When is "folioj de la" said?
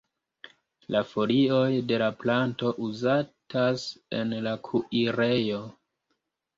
1.09-2.09